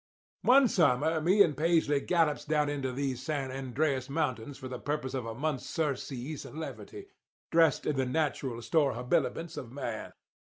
[0.41, 5.13] "One summer me and Paisley gallops down into these San Andrés mountains for the purpose
[5.13, 7.05] of a month's surcease and levity,
[7.51, 10.13] dressed in the natural store habiliments of man.